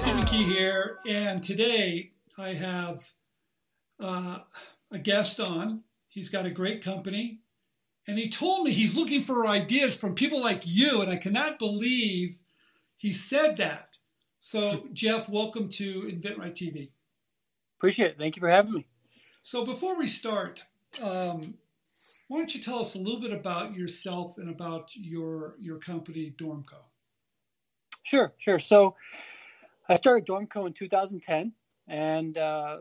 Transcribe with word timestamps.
Stephen 0.00 0.24
Key 0.24 0.44
here, 0.44 0.98
and 1.06 1.42
today 1.42 2.12
I 2.38 2.54
have 2.54 3.12
uh, 4.02 4.38
a 4.90 4.98
guest 4.98 5.38
on. 5.38 5.82
He's 6.08 6.30
got 6.30 6.46
a 6.46 6.50
great 6.50 6.82
company, 6.82 7.40
and 8.08 8.16
he 8.16 8.30
told 8.30 8.64
me 8.64 8.72
he's 8.72 8.96
looking 8.96 9.22
for 9.22 9.46
ideas 9.46 9.94
from 9.94 10.14
people 10.14 10.40
like 10.40 10.62
you, 10.64 11.02
and 11.02 11.10
I 11.10 11.18
cannot 11.18 11.58
believe 11.58 12.38
he 12.96 13.12
said 13.12 13.58
that. 13.58 13.98
So, 14.40 14.86
Jeff, 14.94 15.28
welcome 15.28 15.68
to 15.68 16.08
Invent 16.08 16.38
InventRight 16.38 16.54
TV. 16.54 16.90
Appreciate 17.76 18.12
it. 18.12 18.18
Thank 18.18 18.36
you 18.36 18.40
for 18.40 18.48
having 18.48 18.72
me. 18.72 18.86
So, 19.42 19.66
before 19.66 19.98
we 19.98 20.06
start, 20.06 20.64
um, 21.02 21.56
why 22.28 22.38
don't 22.38 22.54
you 22.54 22.62
tell 22.62 22.78
us 22.78 22.94
a 22.94 22.98
little 22.98 23.20
bit 23.20 23.32
about 23.32 23.74
yourself 23.74 24.38
and 24.38 24.48
about 24.48 24.96
your 24.96 25.56
your 25.60 25.76
company, 25.76 26.32
Dormco? 26.38 26.84
Sure, 28.02 28.32
sure. 28.38 28.58
So, 28.58 28.96
I 29.90 29.96
started 29.96 30.24
Dormco 30.24 30.68
in 30.68 30.72
2010, 30.72 31.52
and 31.88 32.38
uh, 32.38 32.76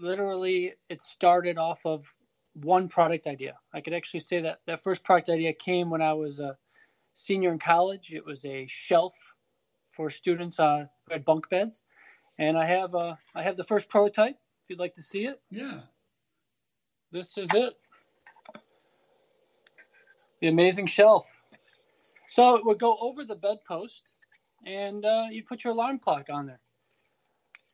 literally 0.00 0.72
it 0.88 1.02
started 1.02 1.58
off 1.58 1.84
of 1.84 2.06
one 2.54 2.88
product 2.88 3.26
idea. 3.26 3.58
I 3.74 3.82
could 3.82 3.92
actually 3.92 4.20
say 4.20 4.40
that 4.40 4.60
that 4.66 4.82
first 4.82 5.04
product 5.04 5.28
idea 5.28 5.52
came 5.52 5.90
when 5.90 6.00
I 6.00 6.14
was 6.14 6.40
a 6.40 6.56
senior 7.12 7.52
in 7.52 7.58
college. 7.58 8.10
It 8.14 8.24
was 8.24 8.42
a 8.46 8.66
shelf 8.68 9.14
for 9.92 10.08
students 10.08 10.58
uh, 10.58 10.86
who 11.06 11.12
had 11.12 11.26
bunk 11.26 11.50
beds, 11.50 11.82
and 12.38 12.56
I 12.56 12.64
have 12.64 12.94
uh, 12.94 13.16
I 13.34 13.42
have 13.42 13.58
the 13.58 13.64
first 13.64 13.90
prototype. 13.90 14.36
If 14.62 14.70
you'd 14.70 14.78
like 14.78 14.94
to 14.94 15.02
see 15.02 15.26
it, 15.26 15.38
Yeah. 15.50 15.80
this 17.12 17.36
is 17.36 17.50
it. 17.52 17.74
The 20.40 20.48
amazing 20.48 20.86
shelf. 20.86 21.26
So 22.30 22.56
it 22.56 22.64
would 22.64 22.78
go 22.78 22.96
over 22.98 23.24
the 23.24 23.34
bedpost, 23.34 24.12
and 24.66 25.04
uh, 25.04 25.26
you 25.30 25.44
put 25.44 25.64
your 25.64 25.72
alarm 25.72 25.98
clock 25.98 26.26
on 26.30 26.46
there. 26.46 26.60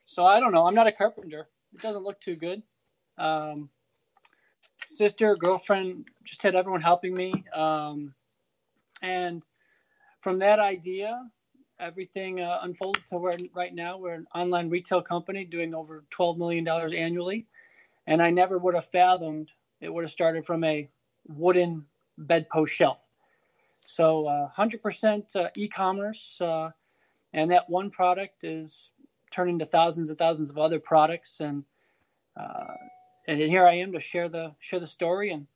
So 0.06 0.24
I 0.24 0.38
don't 0.38 0.52
know. 0.52 0.66
I'm 0.66 0.74
not 0.74 0.86
a 0.86 0.92
carpenter. 0.92 1.48
It 1.74 1.80
doesn't 1.80 2.04
look 2.04 2.20
too 2.20 2.36
good. 2.36 2.62
Um, 3.18 3.70
sister, 4.88 5.34
girlfriend, 5.34 6.04
just 6.22 6.42
had 6.42 6.54
everyone 6.54 6.82
helping 6.82 7.14
me. 7.14 7.32
Um, 7.54 8.14
and 9.00 9.42
from 10.20 10.38
that 10.40 10.58
idea, 10.58 11.18
everything 11.80 12.40
uh, 12.40 12.58
unfolded 12.62 13.02
to 13.08 13.16
where 13.16 13.36
right 13.54 13.74
now 13.74 13.98
we're 13.98 14.14
an 14.14 14.26
online 14.34 14.68
retail 14.68 15.00
company 15.02 15.44
doing 15.44 15.74
over 15.74 16.04
$12 16.10 16.36
million 16.36 16.68
annually. 16.68 17.46
And 18.06 18.22
I 18.22 18.30
never 18.30 18.58
would 18.58 18.74
have 18.74 18.86
fathomed 18.86 19.50
it 19.80 19.92
would 19.92 20.04
have 20.04 20.10
started 20.10 20.46
from 20.46 20.62
a 20.62 20.88
wooden 21.26 21.84
bedpost 22.16 22.72
shelf. 22.72 22.98
So 23.84 24.26
uh, 24.26 24.48
100% 24.56 25.36
uh, 25.36 25.48
e-commerce, 25.56 26.40
uh, 26.40 26.70
and 27.32 27.50
that 27.50 27.68
one 27.68 27.90
product 27.90 28.44
is 28.44 28.90
turned 29.30 29.50
into 29.50 29.66
thousands 29.66 30.10
and 30.10 30.18
thousands 30.18 30.50
of 30.50 30.58
other 30.58 30.78
products. 30.78 31.40
And 31.40 31.64
uh, 32.36 32.74
and 33.26 33.38
here 33.40 33.66
I 33.66 33.74
am 33.76 33.92
to 33.92 34.00
share 34.00 34.28
the 34.28 34.54
share 34.58 34.80
the 34.80 34.86
story 34.86 35.32
and 35.32 35.46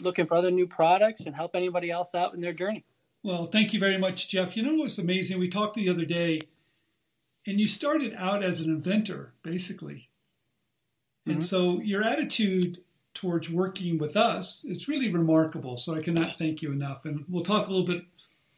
looking 0.00 0.26
for 0.26 0.36
other 0.36 0.50
new 0.50 0.66
products 0.66 1.22
and 1.22 1.34
help 1.34 1.52
anybody 1.54 1.90
else 1.90 2.14
out 2.14 2.34
in 2.34 2.40
their 2.40 2.52
journey. 2.52 2.84
Well, 3.22 3.46
thank 3.46 3.72
you 3.72 3.80
very 3.80 3.98
much, 3.98 4.28
Jeff. 4.28 4.56
You 4.56 4.62
know 4.62 4.74
what 4.74 4.84
was 4.84 4.98
amazing? 4.98 5.38
We 5.38 5.48
talked 5.48 5.74
the 5.74 5.88
other 5.88 6.04
day, 6.04 6.40
and 7.46 7.58
you 7.58 7.66
started 7.66 8.14
out 8.16 8.44
as 8.44 8.60
an 8.60 8.70
inventor, 8.70 9.32
basically. 9.42 10.08
And 11.26 11.38
Mhm. 11.38 11.44
so 11.44 11.80
your 11.80 12.04
attitude 12.04 12.82
towards 13.14 13.50
working 13.50 13.98
with 13.98 14.16
us 14.16 14.64
is 14.64 14.86
really 14.86 15.10
remarkable. 15.10 15.76
So 15.76 15.94
I 15.94 16.00
cannot 16.00 16.38
thank 16.38 16.62
you 16.62 16.70
enough. 16.70 17.04
And 17.04 17.24
we'll 17.28 17.42
talk 17.42 17.66
a 17.66 17.70
little 17.70 17.86
bit, 17.86 18.04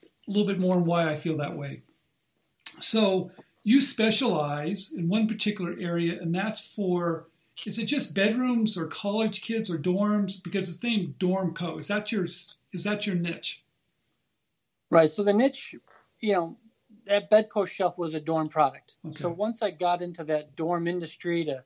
a 0.05 0.31
little 0.31 0.47
bit 0.47 0.59
more 0.59 0.77
on 0.77 0.85
why 0.85 1.11
I 1.11 1.17
feel 1.17 1.37
that 1.39 1.57
way. 1.57 1.83
So 2.81 3.31
you 3.63 3.81
specialize 3.81 4.93
in 4.93 5.09
one 5.09 5.27
particular 5.27 5.75
area, 5.79 6.21
and 6.21 6.35
that's 6.35 6.61
for. 6.61 7.27
Is 7.67 7.79
it 7.79 7.85
just 7.85 8.15
bedrooms 8.15 8.79
or 8.79 8.87
college 8.87 9.43
kids 9.43 9.71
or 9.71 9.77
dorms? 9.77 10.43
Because 10.43 10.69
it's 10.69 10.83
named 10.83 11.19
Dormco. 11.19 11.79
Is 11.79 11.89
that 11.89 12.11
your 12.11 12.25
is 12.25 12.85
that 12.85 13.07
your 13.07 13.17
niche? 13.17 13.65
Right. 14.89 15.11
So 15.11 15.23
the 15.23 15.33
niche, 15.33 15.75
you 16.21 16.33
know, 16.33 16.57
that 17.07 17.29
bedpost 17.29 17.75
shelf 17.75 17.99
was 17.99 18.15
a 18.15 18.21
dorm 18.21 18.49
product. 18.49 18.95
Okay. 19.07 19.19
So 19.21 19.29
once 19.29 19.63
I 19.63 19.71
got 19.71 20.01
into 20.01 20.25
that 20.25 20.57
dorm 20.57 20.87
industry 20.89 21.45
to 21.45 21.63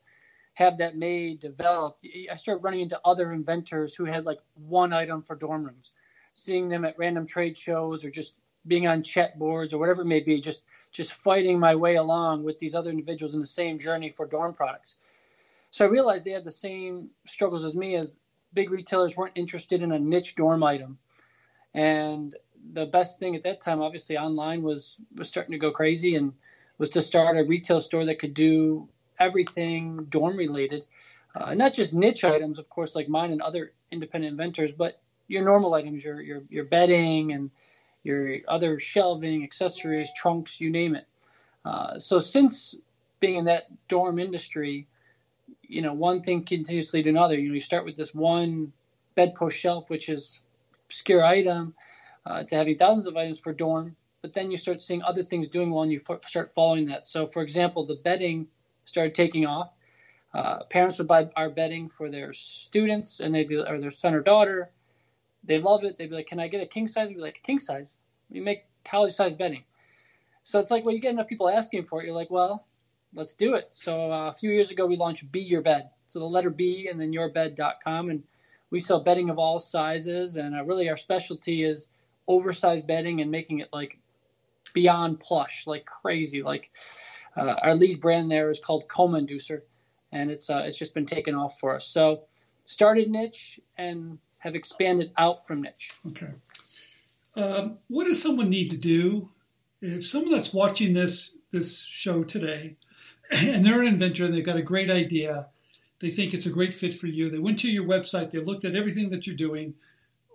have 0.55 0.79
that 0.79 0.97
made, 0.97 1.41
developed, 1.41 2.05
I 2.31 2.37
started 2.37 2.63
running 2.63 2.81
into 2.81 3.01
other 3.05 3.33
inventors 3.33 3.95
who 3.95 4.05
had 4.05 4.25
like 4.25 4.41
one 4.55 4.93
item 4.93 5.23
for 5.23 5.37
dorm 5.37 5.65
rooms, 5.65 5.93
seeing 6.35 6.69
them 6.69 6.85
at 6.85 6.99
random 6.99 7.27
trade 7.27 7.57
shows 7.57 8.05
or 8.05 8.11
just 8.11 8.35
being 8.67 8.87
on 8.87 9.03
chat 9.03 9.39
boards 9.39 9.73
or 9.73 9.79
whatever 9.79 10.03
it 10.03 10.07
may 10.07 10.21
be, 10.21 10.41
just 10.41 10.63
just 10.95 11.13
fighting 11.13 11.59
my 11.59 11.75
way 11.75 11.97
along 11.97 12.45
with 12.45 12.59
these 12.59 12.75
other 12.75 12.89
individuals 12.89 13.35
in 13.35 13.41
the 13.41 13.47
same 13.47 13.79
journey 13.79 14.15
for 14.17 14.27
dorm 14.27 14.55
products. 14.55 14.95
So 15.73 15.85
I 15.85 15.89
realized 15.89 16.25
they 16.25 16.31
had 16.31 16.45
the 16.45 16.53
same 16.53 17.11
struggles 17.27 17.65
as 17.65 17.75
me 17.75 17.97
as 17.97 18.17
big 18.55 18.71
retailers 18.71 19.17
weren't 19.17 19.33
interested 19.35 19.83
in 19.83 19.91
a 19.91 19.99
niche 19.99 20.37
dorm 20.37 20.63
item. 20.63 20.99
And 21.75 22.35
the 22.73 22.87
best 22.87 23.19
thing 23.19 23.35
at 23.35 23.43
that 23.43 23.61
time, 23.61 23.83
obviously, 23.83 24.17
online 24.17 24.63
was 24.63 24.97
was 25.17 25.29
starting 25.29 25.53
to 25.53 25.59
go 25.59 25.73
crazy, 25.73 26.15
and 26.15 26.33
was 26.79 26.91
to 26.91 27.01
start 27.01 27.37
a 27.37 27.43
retail 27.43 27.81
store 27.81 28.05
that 28.05 28.21
could 28.21 28.33
do 28.33 28.89
everything 29.19 30.07
dorm 30.09 30.37
related, 30.37 30.85
uh, 31.35 31.55
not 31.55 31.73
just 31.75 31.93
niche 31.93 32.25
items, 32.25 32.59
of 32.59 32.69
course, 32.69 32.95
like 32.95 33.09
mine 33.09 33.33
and 33.33 33.43
other 33.43 33.73
independent 33.91 34.31
inventors, 34.31 34.73
but 34.73 35.01
your 35.27 35.45
normal 35.45 35.75
items, 35.75 36.05
your 36.05 36.21
your 36.21 36.43
your 36.49 36.65
bedding 36.65 37.33
and 37.33 37.51
your 38.05 38.37
other 38.47 38.79
shelving, 38.79 39.43
accessories, 39.43 40.13
trunks, 40.15 40.61
you 40.61 40.71
name 40.71 40.95
it. 40.95 41.07
Uh, 41.65 41.99
so 41.99 42.21
since 42.21 42.75
being 43.21 43.39
in 43.39 43.45
that 43.47 43.65
dorm 43.89 44.19
industry, 44.19 44.87
you 45.63 45.83
know, 45.83 45.93
one 45.93 46.23
thing 46.23 46.45
continuously 46.45 47.03
to 47.03 47.09
another. 47.09 47.39
You 47.39 47.49
know, 47.49 47.55
you 47.55 47.61
start 47.61 47.85
with 47.85 47.97
this 47.97 48.15
one 48.15 48.73
bedpost 49.15 49.57
shelf, 49.57 49.89
which 49.89 50.09
is 50.09 50.41
obscure 50.87 51.25
item, 51.25 51.75
uh, 52.27 52.45
to 52.45 52.55
having 52.55 52.77
thousands 52.77 53.07
of 53.07 53.17
items 53.17 53.39
for 53.39 53.53
dorm. 53.53 53.97
But 54.23 54.35
then 54.35 54.51
you 54.51 54.57
start 54.57 54.83
seeing 54.83 55.03
other 55.03 55.23
things 55.23 55.49
doing 55.49 55.71
well, 55.71 55.83
and 55.83 55.93
you 55.93 56.01
f- 56.09 56.21
start 56.27 56.53
following 56.55 56.87
that. 56.87 57.07
So, 57.07 57.27
for 57.27 57.43
example, 57.43 57.85
the 57.85 57.97
bedding 57.97 58.47
started 58.87 59.15
taking 59.15 59.47
off. 59.47 59.71
Uh, 60.33 60.65
parents 60.65 60.99
would 60.99 61.09
buy 61.09 61.29
our 61.37 61.51
bedding 61.51 61.89
for 61.89 62.11
their 62.11 62.33
students, 62.33 63.21
and 63.21 63.35
they'd 63.35 63.49
be, 63.49 63.57
or 63.57 63.79
their 63.79 63.91
son 63.91 64.15
or 64.15 64.21
daughter. 64.21 64.71
They 65.47 65.59
love 65.59 65.85
it. 65.85 65.99
They'd 65.99 66.11
be 66.11 66.17
like, 66.17 66.27
"Can 66.27 66.41
I 66.41 66.49
get 66.49 66.63
a 66.63 66.67
king 66.67 66.89
size?" 66.89 67.09
We'd 67.09 67.17
be 67.17 67.21
like, 67.21 67.43
"King 67.45 67.59
size? 67.59 67.89
We 68.31 68.41
make 68.41 68.65
college 68.85 69.13
size 69.13 69.35
bedding." 69.35 69.65
So 70.45 70.59
it's 70.59 70.71
like 70.71 70.85
when 70.85 70.95
you 70.95 71.01
get 71.01 71.13
enough 71.13 71.29
people 71.29 71.49
asking 71.49 71.85
for 71.87 72.03
it, 72.03 72.07
you're 72.07 72.15
like, 72.15 72.31
"Well, 72.31 72.67
let's 73.15 73.35
do 73.35 73.55
it." 73.55 73.69
So 73.73 74.13
uh, 74.13 74.31
a 74.31 74.35
few 74.35 74.51
years 74.51 74.71
ago, 74.71 74.87
we 74.87 74.97
launched 74.97 75.31
Be 75.31 75.41
Your 75.41 75.63
Bed. 75.63 75.91
So 76.07 76.19
the 76.19 76.27
letter 76.27 76.51
B 76.51 76.89
and 76.91 77.01
then 77.01 77.13
yourbed.com, 77.13 78.11
and 78.11 78.23
we 78.71 78.81
sell 78.81 79.03
bedding 79.03 79.31
of 79.31 79.39
all 79.39 79.61
sizes. 79.61 80.37
And 80.37 80.55
uh, 80.55 80.65
really, 80.65 80.89
our 80.89 80.97
specialty 80.97 81.65
is 81.65 81.87
oversized 82.29 82.87
bedding 82.87 83.21
and 83.21 83.31
making 83.31 83.61
it 83.61 83.69
like 83.73 83.99
beyond 84.73 85.21
plush, 85.21 85.67
like 85.67 85.85
crazy. 85.85 86.43
Like 86.43 86.71
uh, 87.37 87.55
our 87.63 87.75
lead 87.75 88.01
brand 88.01 88.31
there 88.31 88.51
is 88.51 88.61
called 88.61 88.89
Coma 88.89 89.21
Inducer, 89.21 89.63
and 90.13 90.31
it's 90.31 90.49
uh, 90.49 90.63
it's 90.65 90.79
just 90.79 90.95
been 90.95 91.07
taken 91.07 91.35
off 91.35 91.59
for 91.61 91.75
us. 91.75 91.87
So 91.87 92.23
started 92.67 93.11
niche 93.11 93.61
and 93.77 94.19
have 94.45 94.55
expanded 94.55 95.11
out 95.17 95.47
from 95.47 95.63
niche. 95.63 95.91
Okay. 96.07 96.31
Um, 97.35 97.79
what 97.89 98.05
does 98.05 98.23
someone 98.23 98.51
need 98.51 98.71
to 98.71 98.77
do 98.77 99.31
if 99.81 100.07
someone 100.07 100.33
that's 100.33 100.53
watching 100.53 100.93
this 100.93 101.35
this 101.51 101.83
show 101.83 102.25
today 102.25 102.77
and 103.31 103.65
they're 103.65 103.81
an 103.81 103.87
inventor 103.87 104.25
and 104.25 104.35
they've 104.35 104.45
got 104.45 104.57
a 104.57 104.63
great 104.63 104.91
idea, 104.91 105.47
they 106.01 106.11
think 106.11 106.35
it's 106.35 106.47
a 106.47 106.51
great 106.51 106.75
fit 106.75 106.95
for 106.95 107.07
you. 107.07 107.31
They 107.31 107.39
went 107.39 107.59
to 107.61 107.71
your 107.71 107.85
website, 107.85 108.31
they 108.31 108.39
looked 108.39 108.65
at 108.65 108.77
everything 108.77 109.11
that 109.11 109.27
you're 109.27 109.37
doing. 109.37 109.75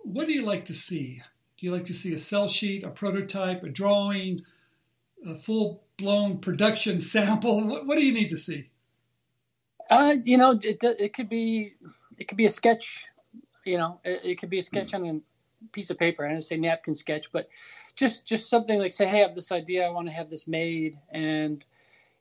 What 0.02 0.26
do 0.26 0.32
you 0.32 0.42
like 0.42 0.64
to 0.66 0.74
see? 0.74 1.22
Do 1.56 1.66
you 1.66 1.72
like 1.72 1.84
to 1.86 1.94
see 1.94 2.14
a 2.14 2.18
sell 2.18 2.48
sheet, 2.48 2.84
a 2.84 2.90
prototype, 2.90 3.62
a 3.62 3.68
drawing, 3.68 4.40
a 5.24 5.34
full 5.34 5.82
blown 5.96 6.38
production 6.38 7.00
sample? 7.14 7.64
What, 7.64 7.86
what 7.86 7.98
do 7.98 8.04
you 8.04 8.14
need 8.14 8.30
to 8.30 8.38
see? 8.38 8.70
Uh, 9.88 10.14
you 10.24 10.38
know, 10.38 10.58
it 10.62 10.82
it 10.82 11.14
could 11.14 11.28
be 11.28 11.74
it 12.18 12.28
could 12.28 12.38
be 12.38 12.46
a 12.46 12.50
sketch. 12.50 13.04
You 13.64 13.78
know, 13.78 14.00
it, 14.04 14.20
it 14.24 14.40
could 14.40 14.50
be 14.50 14.58
a 14.58 14.62
sketch 14.62 14.92
hmm. 14.92 14.96
on 14.96 15.08
a 15.08 15.68
piece 15.72 15.90
of 15.90 15.98
paper. 15.98 16.26
I 16.26 16.32
don't 16.32 16.42
say 16.42 16.56
napkin 16.56 16.94
sketch, 16.94 17.30
but 17.32 17.48
just 17.96 18.26
just 18.26 18.48
something 18.48 18.78
like 18.78 18.92
say, 18.92 19.06
hey, 19.06 19.22
I 19.22 19.26
have 19.26 19.34
this 19.34 19.52
idea. 19.52 19.86
I 19.86 19.90
want 19.90 20.08
to 20.08 20.12
have 20.12 20.30
this 20.30 20.46
made, 20.46 20.98
and 21.10 21.64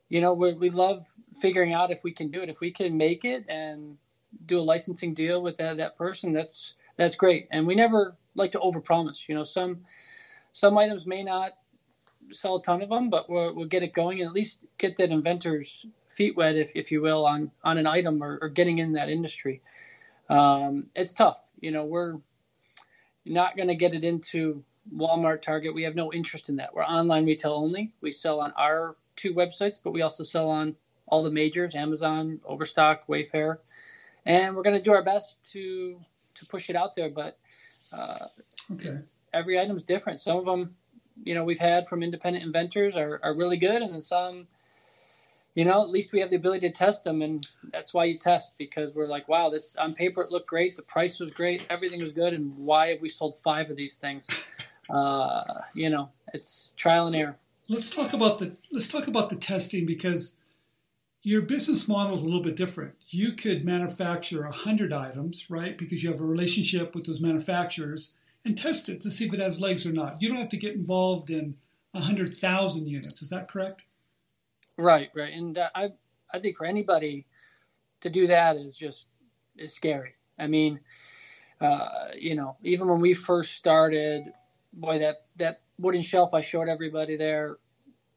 you 0.10 0.22
know, 0.22 0.34
we 0.34 0.54
we 0.54 0.70
love 0.70 1.06
figuring 1.40 1.74
out 1.74 1.92
if 1.92 2.04
we 2.04 2.12
can 2.12 2.32
do 2.32 2.42
it. 2.42 2.50
If 2.50 2.60
we 2.60 2.72
can 2.72 2.98
make 2.98 3.26
it 3.26 3.46
and 3.48 3.98
do 4.46 4.60
a 4.60 4.62
licensing 4.62 5.14
deal 5.14 5.42
with 5.42 5.58
that 5.58 5.78
that 5.78 5.98
person, 5.98 6.34
that's 6.34 6.74
that's 6.98 7.16
great. 7.16 7.48
And 7.52 7.66
we 7.66 7.76
never 7.76 8.16
like 8.36 8.52
to 8.54 8.60
overpromise. 8.60 9.28
You 9.28 9.36
know, 9.36 9.44
some 9.44 9.82
some 10.54 10.78
items 10.78 11.06
may 11.06 11.24
not 11.24 11.54
sell 12.32 12.58
a 12.58 12.64
ton 12.64 12.82
of 12.82 12.90
them, 12.90 13.10
but 13.10 13.30
we'll, 13.30 13.56
we'll 13.56 13.68
get 13.68 13.84
it 13.84 13.94
going 13.94 14.22
and 14.22 14.28
at 14.28 14.34
least 14.34 14.60
get 14.78 14.98
that 14.98 15.10
inventor's 15.10 15.86
feet 16.16 16.36
wet, 16.36 16.56
if, 16.56 16.70
if 16.76 16.92
you 16.92 17.02
will, 17.02 17.26
on, 17.26 17.52
on 17.64 17.78
an 17.78 17.88
item 17.88 18.22
or, 18.22 18.40
or 18.42 18.50
getting 18.50 18.80
in 18.80 18.94
that 18.94 19.10
industry. 19.10 19.62
Um, 20.30 20.88
it's 20.96 21.14
tough. 21.14 21.38
You 21.60 21.72
know, 21.72 21.86
we're 21.86 22.16
not 23.26 23.56
going 23.56 23.68
to 23.68 23.76
get 23.76 23.94
it 23.94 24.04
into 24.04 24.64
Walmart, 24.96 25.42
Target. 25.42 25.74
We 25.74 25.84
have 25.84 25.96
no 25.96 26.12
interest 26.14 26.50
in 26.50 26.58
that. 26.58 26.74
We're 26.74 26.84
online 26.84 27.26
retail 27.26 27.54
only. 27.54 27.94
We 28.02 28.12
sell 28.12 28.40
on 28.40 28.54
our 28.58 28.96
two 29.16 29.34
websites, 29.34 29.80
but 29.84 29.92
we 29.92 30.02
also 30.02 30.24
sell 30.24 30.50
on 30.50 30.76
all 31.08 31.24
the 31.24 31.32
majors: 31.32 31.76
Amazon, 31.76 32.40
Overstock, 32.46 33.08
Wayfair, 33.08 33.58
and 34.26 34.56
we're 34.56 34.64
going 34.64 34.78
to 34.78 34.82
do 34.82 34.92
our 34.92 35.04
best 35.04 35.44
to 35.52 36.00
to 36.36 36.46
push 36.46 36.70
it 36.70 36.76
out 36.76 36.96
there. 36.96 37.10
But 37.10 37.38
uh, 37.92 38.28
okay. 38.74 39.00
every 39.34 39.60
item's 39.60 39.84
different. 39.84 40.20
Some 40.20 40.38
of 40.38 40.46
them, 40.46 40.76
you 41.24 41.36
know, 41.36 41.44
we've 41.44 41.60
had 41.60 41.88
from 41.88 42.04
independent 42.04 42.46
inventors 42.46 42.96
are, 42.96 43.20
are 43.24 43.36
really 43.36 43.58
good, 43.58 43.82
and 43.82 43.94
then 43.94 44.02
some, 44.02 44.48
you 45.56 45.66
know, 45.66 45.82
at 45.82 45.90
least 45.90 46.12
we 46.12 46.20
have 46.20 46.30
the 46.30 46.36
ability 46.36 46.68
to 46.70 46.74
test 46.74 47.04
them, 47.04 47.22
and 47.22 47.48
that's 47.74 47.94
why 47.94 48.06
you 48.06 48.18
test 48.18 48.54
because 48.58 48.94
we're 48.94 49.08
like, 49.08 49.28
wow, 49.28 49.50
that's 49.50 49.76
on 49.76 49.94
paper 49.94 50.22
it 50.22 50.32
looked 50.32 50.48
great, 50.48 50.76
the 50.76 50.84
price 50.84 51.20
was 51.20 51.32
great, 51.32 51.66
everything 51.70 52.02
was 52.02 52.12
good, 52.12 52.34
and 52.34 52.56
why 52.56 52.90
have 52.90 53.02
we 53.02 53.10
sold 53.10 53.38
five 53.44 53.70
of 53.70 53.78
these 53.78 53.96
things? 53.96 54.28
Uh, 54.90 55.62
you 55.76 55.88
know, 55.88 56.10
it's 56.34 56.72
trial 56.76 57.06
and 57.06 57.16
error. 57.16 57.38
Let's 57.68 57.92
talk 57.92 58.14
about 58.14 58.40
the 58.40 58.56
let's 58.72 58.88
talk 58.88 59.06
about 59.06 59.30
the 59.30 59.36
testing 59.36 59.86
because 59.86 60.36
your 61.22 61.42
business 61.42 61.88
model 61.88 62.16
is 62.16 62.22
a 62.22 62.26
little 62.26 62.42
bit 62.42 62.56
different. 62.56 62.96
You 63.08 63.34
could 63.34 63.66
manufacture 63.66 64.44
a 64.44 64.52
hundred 64.52 64.92
items, 64.92 65.46
right? 65.50 65.78
Because 65.78 66.02
you 66.02 66.12
have 66.12 66.20
a 66.20 66.26
relationship 66.26 66.96
with 66.96 67.06
those 67.06 67.22
manufacturers 67.22 68.14
and 68.44 68.58
test 68.58 68.90
it 68.90 69.02
to 69.02 69.12
see 69.12 69.28
if 69.28 69.34
it 69.34 69.40
has 69.40 69.62
legs 69.62 69.86
or 69.86 69.92
not. 69.92 70.22
You 70.22 70.30
don't 70.30 70.40
have 70.40 70.50
to 70.50 70.58
get 70.58 70.76
involved 70.76 71.30
in 71.30 71.58
a 71.94 72.02
hundred 72.02 72.38
thousand 72.38 72.88
units. 72.88 73.22
Is 73.22 73.30
that 73.30 73.48
correct? 73.48 73.84
Right, 74.80 75.12
right. 75.16 75.34
And 75.34 75.60
uh, 75.60 75.70
I 75.76 75.90
I 76.34 76.40
think 76.40 76.58
for 76.58 76.66
anybody 76.68 77.28
to 78.02 78.10
do 78.10 78.28
that 78.28 78.58
is 78.58 78.76
just 78.76 79.08
is 79.58 79.74
scary. 79.74 80.14
I 80.40 80.48
mean, 80.48 80.82
uh, 81.62 82.10
you 82.18 82.36
know, 82.36 82.58
even 82.64 82.88
when 82.90 83.02
we 83.02 83.14
first 83.14 83.56
started, 83.56 84.24
boy, 84.74 85.00
that 85.00 85.18
that 85.38 85.62
wooden 85.80 86.02
shelf 86.02 86.34
I 86.34 86.42
showed 86.42 86.70
everybody 86.70 87.18
there, 87.18 87.58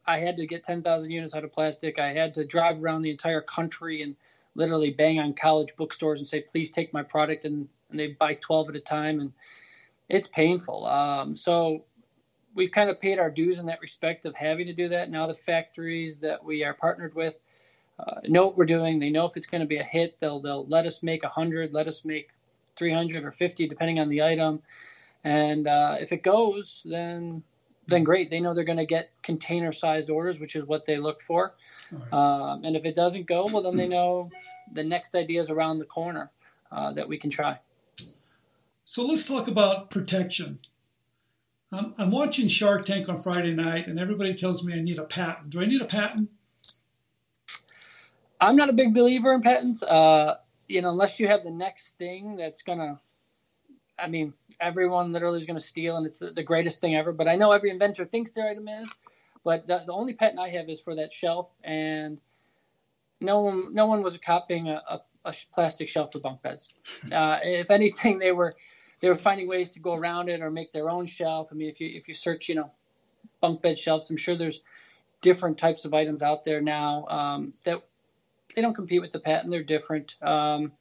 I 0.06 0.19
had 0.20 0.37
to 0.38 0.47
get 0.47 0.64
10,000 0.64 1.11
units 1.11 1.35
out 1.35 1.44
of 1.44 1.53
plastic. 1.53 1.99
I 1.99 2.12
had 2.12 2.35
to 2.35 2.47
drive 2.47 2.82
around 2.82 3.03
the 3.03 3.11
entire 3.11 3.43
country 3.43 4.03
and 4.03 4.17
literally 4.55 4.91
bang 4.91 5.19
on 5.20 5.35
college 5.35 5.76
bookstores 5.76 6.20
and 6.20 6.29
say, 6.29 6.41
please 6.43 6.70
take 6.70 6.93
my 6.93 7.03
product. 7.05 7.44
And, 7.44 7.69
and 7.91 8.00
they 8.00 8.08
buy 8.08 8.35
12 8.35 8.70
at 8.70 8.76
a 8.76 8.81
time. 8.81 9.20
And 9.20 9.32
it's 10.08 10.29
painful. 10.29 10.87
Um, 10.87 11.37
so 11.37 11.85
we've 12.54 12.72
kind 12.72 12.90
of 12.90 13.00
paid 13.00 13.19
our 13.19 13.31
dues 13.31 13.58
in 13.58 13.66
that 13.66 13.81
respect 13.81 14.25
of 14.25 14.34
having 14.34 14.66
to 14.66 14.72
do 14.72 14.88
that. 14.88 15.10
Now 15.10 15.26
the 15.26 15.34
factories 15.34 16.19
that 16.20 16.44
we 16.44 16.64
are 16.64 16.75
partnered 16.75 17.14
with 17.14 17.34
uh, 17.99 18.20
know 18.25 18.46
what 18.46 18.56
we're 18.56 18.66
doing. 18.66 18.99
They 18.99 19.10
know 19.10 19.26
if 19.26 19.37
it's 19.37 19.46
going 19.46 19.60
to 19.60 19.66
be 19.66 19.78
a 19.78 19.84
hit. 19.84 20.16
They'll, 20.20 20.40
they'll 20.40 20.66
let 20.66 20.87
us 20.87 21.02
make 21.02 21.22
100, 21.22 21.72
let 21.72 21.88
us 21.88 22.04
make 22.04 22.31
300 22.76 23.25
or 23.25 23.32
50, 23.32 23.69
depending 23.69 23.99
on 23.99 24.08
the 24.08 24.22
item. 24.22 24.62
And 25.25 25.69
uh, 25.69 25.96
if 26.00 26.12
it 26.12 26.22
goes, 26.22 26.82
then 26.84 27.43
then 27.88 28.04
great. 28.04 28.31
They 28.31 28.38
know 28.38 28.55
they're 28.55 28.64
going 28.64 28.78
to 28.78 28.87
get 28.87 29.10
container 29.22 29.72
sized 29.72 30.08
orders, 30.08 30.38
which 30.38 30.55
is 30.55 30.64
what 30.64 30.87
they 30.87 30.98
look 30.98 31.20
for. 31.20 31.55
Right. 31.90 32.12
Um, 32.12 32.64
and 32.64 32.76
if 32.76 32.84
it 32.84 32.94
doesn't 32.94 33.26
go, 33.26 33.46
well, 33.46 33.62
then 33.62 33.76
they 33.76 33.88
know 33.96 34.31
the 34.72 34.84
next 34.84 35.14
idea 35.14 35.40
is 35.40 35.50
around 35.50 35.78
the 35.78 35.84
corner 35.84 36.31
uh, 36.70 36.93
that 36.93 37.08
we 37.08 37.19
can 37.19 37.31
try. 37.31 37.58
So 38.84 39.05
let's 39.05 39.26
talk 39.26 39.48
about 39.48 39.90
protection. 39.90 40.60
I'm, 41.72 41.94
I'm 41.96 42.10
watching 42.10 42.48
Shark 42.48 42.84
Tank 42.84 43.08
on 43.08 43.19
Friday 43.19 43.54
night, 43.54 43.86
and 43.86 43.98
everybody 43.98 44.34
tells 44.34 44.62
me 44.62 44.74
I 44.74 44.80
need 44.80 44.98
a 44.98 45.04
patent. 45.04 45.50
Do 45.50 45.60
I 45.60 45.66
need 45.66 45.80
a 45.80 45.86
patent? 45.86 46.30
I'm 48.40 48.56
not 48.56 48.69
a 48.69 48.72
big 48.72 48.92
believer 48.92 49.32
in 49.32 49.40
patents. 49.40 49.82
Uh, 49.82 50.36
you 50.69 50.82
know, 50.82 50.90
unless 50.90 51.19
you 51.19 51.28
have 51.28 51.44
the 51.44 51.50
next 51.50 51.96
thing 51.98 52.36
that's 52.36 52.62
going 52.62 52.78
to 52.78 52.98
I 53.98 54.08
mean, 54.08 54.34
everyone 54.60 55.12
literally 55.12 55.38
is 55.38 55.46
going 55.46 55.58
to 55.58 55.64
steal, 55.64 55.96
and 55.96 56.06
it's 56.06 56.19
the, 56.19 56.30
the, 56.30 56.42
greatest 56.42 56.80
thing 56.80 56.96
ever. 56.96 57.12
But 57.12 57.28
I 57.28 57.36
know 57.36 57.52
every 57.52 57.70
inventor 57.70 58.04
thinks 58.04 58.32
their 58.32 58.48
item 58.48 58.66
is. 58.69 58.90
But 59.44 59.66
the, 59.66 59.82
the 59.86 59.92
only 59.92 60.14
patent 60.14 60.40
I 60.40 60.48
have 60.50 60.69
is 60.69 60.80
for 60.80 60.94
that 60.96 61.12
shelf, 61.12 61.48
and 61.62 62.19
no 63.20 63.40
one 63.40 63.74
no 63.74 63.86
one 63.86 64.02
was 64.02 64.16
copying 64.19 64.69
a, 64.69 64.82
a, 64.88 65.00
a 65.24 65.34
plastic 65.52 65.88
shelf 65.88 66.12
for 66.12 66.20
bunk 66.20 66.42
beds. 66.42 66.74
Uh, 67.12 67.38
if 67.42 67.70
anything, 67.70 68.19
they 68.19 68.32
were 68.32 68.54
they 69.02 69.10
were 69.10 69.14
finding 69.14 69.46
ways 69.46 69.69
to 69.70 69.81
go 69.81 69.94
around 69.94 70.31
it 70.31 70.40
or 70.40 70.50
make 70.50 70.72
their 70.72 70.88
own 70.88 71.04
shelf. 71.04 71.49
I 71.52 71.54
mean, 71.54 71.69
if 71.69 71.78
you 71.81 71.90
if 71.94 72.08
you 72.08 72.14
search, 72.14 72.49
you 72.49 72.54
know, 72.54 72.70
bunk 73.43 73.60
bed 73.60 73.78
shelves, 73.78 74.08
I'm 74.08 74.16
sure 74.16 74.38
there's 74.38 74.62
different 75.20 75.58
types 75.58 75.84
of 75.84 75.93
items 75.93 76.22
out 76.22 76.46
there 76.46 76.62
now 76.62 77.06
um, 77.08 77.52
that 77.66 77.82
they 78.56 78.62
don't 78.62 78.75
compete 78.75 79.02
with 79.02 79.12
the 79.12 79.20
patent. 79.20 79.50
They're 79.50 79.62
different. 79.62 80.16
Um, 80.22 80.72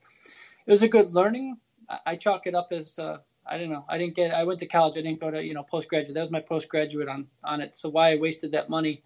it 0.66 0.72
was 0.72 0.84
a 0.84 0.88
good 0.88 1.14
learning 1.14 1.58
I, 2.06 2.16
chalk 2.16 2.48
it 2.48 2.56
up 2.56 2.72
as 2.72 2.98
uh, 2.98 3.18
I 3.46 3.58
don't 3.58 3.70
know. 3.70 3.86
I 3.90 3.98
didn't 3.98 4.16
get. 4.16 4.32
I 4.32 4.44
went 4.44 4.60
to 4.60 4.68
college. 4.68 4.98
I 4.98 5.02
didn't 5.02 5.20
go 5.20 5.32
to 5.32 5.44
you 5.44 5.54
know 5.54 5.64
postgraduate. 5.64 6.14
That 6.14 6.22
was 6.22 6.32
my 6.32 6.40
postgraduate 6.40 7.08
on 7.08 7.28
on 7.44 7.62
it. 7.62 7.76
So 7.76 7.90
why 7.90 8.12
I 8.12 8.16
wasted 8.18 8.52
that 8.52 8.70
money? 8.70 9.04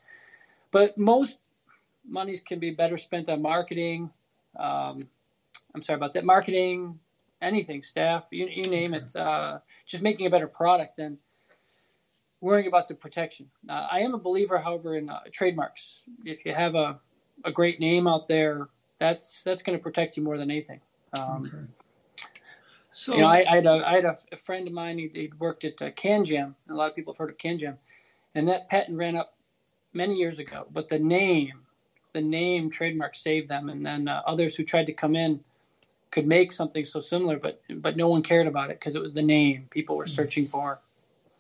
But 0.72 0.98
most 0.98 1.40
monies 2.08 2.42
can 2.42 2.60
be 2.60 2.72
better 2.72 2.98
spent 2.98 3.30
on 3.30 3.42
marketing. 3.42 4.10
Um, 4.58 5.08
I'm 5.74 5.82
sorry 5.82 5.98
about 5.98 6.14
that. 6.14 6.26
Marketing, 6.26 7.00
anything, 7.42 7.84
staff, 7.84 8.28
you, 8.32 8.48
you 8.48 8.70
name 8.70 8.94
it. 8.94 9.16
Uh, 9.16 9.60
just 9.86 10.04
making 10.04 10.26
a 10.26 10.30
better 10.30 10.48
product 10.48 10.98
than 10.98 11.18
worrying 12.42 12.68
about 12.68 12.88
the 12.88 12.96
protection. 12.96 13.50
Uh, 13.68 13.88
I 13.92 14.00
am 14.02 14.14
a 14.14 14.18
believer, 14.18 14.58
however, 14.58 14.96
in 14.98 15.10
uh, 15.10 15.20
trademarks. 15.32 16.02
If 16.24 16.46
you 16.46 16.54
have 16.54 16.76
a, 16.76 17.00
a 17.44 17.52
great 17.52 17.80
name 17.80 18.08
out 18.08 18.28
there, 18.28 18.68
that's 19.00 19.42
that's 19.44 19.64
going 19.64 19.78
to 19.78 19.82
protect 19.82 20.18
you 20.18 20.24
more 20.24 20.38
than 20.38 20.50
anything. 20.52 20.80
Um, 21.20 21.44
okay. 21.46 22.28
So 22.92 23.14
you 23.14 23.22
know, 23.22 23.28
I, 23.28 23.46
I, 23.50 23.56
had, 23.56 23.66
a, 23.66 23.84
I 23.86 23.96
had 23.96 24.06
a, 24.06 24.18
a 24.32 24.38
friend 24.38 24.68
of 24.68 24.74
mine. 24.74 24.98
He 24.98 25.12
would 25.14 25.40
worked 25.40 25.66
at 25.66 25.82
uh, 25.82 25.92
KanJam. 25.92 26.56
A 26.70 26.74
lot 26.74 26.90
of 26.90 26.96
people 26.96 27.14
have 27.14 27.18
heard 27.18 27.30
of 27.30 27.38
KanJam, 27.38 27.76
and 28.36 28.48
that 28.48 28.70
patent 28.70 28.98
ran 28.98 29.18
up 29.18 29.36
many 29.92 30.16
years 30.16 30.40
ago. 30.40 30.66
But 30.72 30.88
the 30.88 31.00
name, 31.00 31.62
the 32.14 32.22
name 32.22 32.70
trademark 32.70 33.16
saved 33.16 33.50
them, 33.50 33.70
and 33.70 33.86
then 33.86 34.08
uh, 34.08 34.22
others 34.26 34.56
who 34.56 34.64
tried 34.64 34.86
to 34.86 34.94
come 34.94 35.16
in 35.16 35.42
could 36.16 36.26
make 36.26 36.54
something 36.54 36.86
so 36.86 37.02
similar, 37.02 37.38
but 37.38 37.62
but 37.70 37.98
no 37.98 38.08
one 38.08 38.24
cared 38.24 38.48
about 38.48 38.72
it 38.72 38.80
because 38.80 38.96
it 38.96 39.02
was 39.02 39.14
the 39.14 39.22
name 39.22 39.68
people 39.70 39.98
were 39.98 40.08
searching 40.08 40.48
for. 40.48 40.80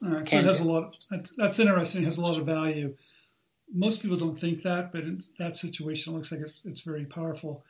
All 0.06 0.12
right, 0.12 0.28
so 0.28 0.38
it 0.38 0.44
has 0.44 0.60
a 0.60 0.66
lot. 0.66 0.96
Of, 1.12 1.32
that's 1.38 1.58
interesting. 1.58 2.02
It 2.04 2.06
has 2.06 2.18
a 2.18 2.22
lot 2.22 2.38
of 2.38 2.46
value. 2.46 2.96
Most 3.74 4.02
people 4.02 4.18
don't 4.18 4.38
think 4.38 4.62
that, 4.64 4.92
but 4.92 5.02
in 5.04 5.22
that 5.40 5.56
situation, 5.56 6.14
it 6.14 6.18
looks 6.18 6.32
like 6.32 6.42
it's, 6.42 6.62
it's 6.66 6.82
very 6.82 7.06
powerful. 7.06 7.64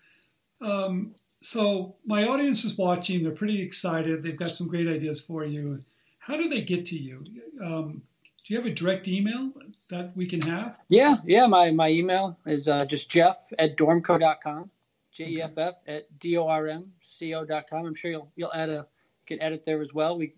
Um, 0.59 1.13
so 1.41 1.95
my 2.05 2.27
audience 2.27 2.65
is 2.65 2.75
watching. 2.75 3.21
They're 3.21 3.31
pretty 3.31 3.61
excited. 3.61 4.23
They've 4.23 4.35
got 4.35 4.51
some 4.51 4.67
great 4.67 4.87
ideas 4.87 5.21
for 5.21 5.45
you. 5.45 5.83
How 6.17 6.35
do 6.37 6.49
they 6.49 6.61
get 6.61 6.85
to 6.87 6.97
you? 6.97 7.23
Um, 7.61 8.01
do 8.43 8.53
you 8.53 8.57
have 8.59 8.65
a 8.65 8.73
direct 8.73 9.07
email 9.07 9.51
that 9.89 10.17
we 10.17 10.25
can 10.25 10.41
have? 10.41 10.75
Yeah, 10.89 11.15
yeah. 11.25 11.45
My, 11.45 11.69
my 11.69 11.89
email 11.89 12.37
is 12.47 12.67
uh, 12.67 12.85
just 12.85 13.11
jeff 13.11 13.37
at 13.59 13.77
dormco.com, 13.77 14.71
J 15.15 15.25
E 15.27 15.41
F 15.41 15.57
F 15.57 15.75
at 15.87 16.19
D 16.19 16.37
O 16.37 16.47
R 16.47 16.67
M 16.67 16.91
C 17.01 17.33
O.com. 17.33 17.85
I'm 17.85 17.95
sure 17.95 18.11
you'll 18.11 18.31
you'll 18.35 18.53
add 18.53 18.69
a 18.69 18.85
you 19.27 19.37
can 19.37 19.41
edit 19.41 19.63
there 19.65 19.81
as 19.81 19.93
well. 19.93 20.17
We 20.17 20.33